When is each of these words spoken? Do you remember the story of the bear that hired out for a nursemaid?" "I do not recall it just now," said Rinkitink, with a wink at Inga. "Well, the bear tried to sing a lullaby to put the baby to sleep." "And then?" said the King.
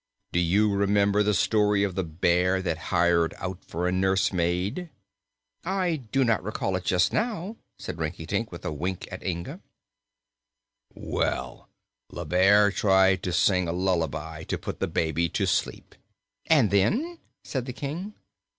Do 0.31 0.39
you 0.39 0.73
remember 0.73 1.21
the 1.21 1.35
story 1.35 1.83
of 1.83 1.93
the 1.93 2.03
bear 2.03 2.59
that 2.63 2.87
hired 2.89 3.35
out 3.37 3.63
for 3.63 3.87
a 3.87 3.91
nursemaid?" 3.91 4.89
"I 5.63 5.97
do 6.11 6.23
not 6.23 6.41
recall 6.43 6.75
it 6.75 6.85
just 6.85 7.13
now," 7.13 7.57
said 7.77 7.99
Rinkitink, 7.99 8.51
with 8.51 8.65
a 8.65 8.71
wink 8.73 9.07
at 9.11 9.21
Inga. 9.23 9.59
"Well, 10.95 11.69
the 12.09 12.25
bear 12.25 12.71
tried 12.71 13.21
to 13.21 13.31
sing 13.31 13.67
a 13.67 13.73
lullaby 13.73 14.43
to 14.45 14.57
put 14.57 14.79
the 14.79 14.87
baby 14.87 15.29
to 15.29 15.45
sleep." 15.45 15.93
"And 16.47 16.71
then?" 16.71 17.19
said 17.43 17.67
the 17.67 17.71
King. 17.73 18.15